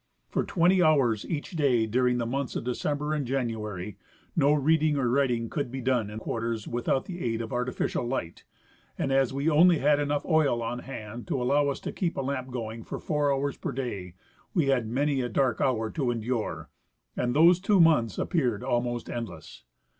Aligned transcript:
For 0.31 0.43
twenty 0.43 0.81
hours 0.81 1.27
each 1.29 1.51
day 1.51 1.85
during 1.85 2.17
the 2.17 2.25
months 2.25 2.55
of 2.55 2.63
December 2.63 3.13
and 3.13 3.23
January 3.23 3.97
no 4.35 4.51
reading 4.51 4.97
or 4.97 5.07
writing 5.07 5.47
could 5.47 5.69
be 5.69 5.79
done 5.79 6.09
in 6.09 6.17
quarters 6.17 6.67
without 6.67 7.05
the 7.05 7.23
aid 7.23 7.39
of 7.39 7.53
artificial 7.53 8.07
light, 8.07 8.43
and 8.97 9.11
as 9.11 9.31
we 9.31 9.47
only 9.47 9.77
had 9.77 9.99
enough 9.99 10.25
oil 10.25 10.63
on 10.63 10.79
hand 10.79 11.27
to 11.27 11.39
allow 11.39 11.67
us 11.67 11.79
to 11.81 11.91
keep 11.91 12.17
a 12.17 12.21
lamp 12.21 12.49
going 12.49 12.83
for 12.83 12.97
four 12.97 13.31
hours 13.31 13.57
per 13.57 13.71
day, 13.71 14.15
we 14.55 14.69
had 14.69 14.87
many 14.87 15.21
a 15.21 15.29
dark 15.29 15.61
hour 15.61 15.91
to 15.91 16.09
endure, 16.09 16.71
and 17.15 17.35
those 17.35 17.59
two 17.59 17.79
months 17.79 18.17
appeared 18.17 18.63
almost 18.63 19.07
endless. 19.07 19.65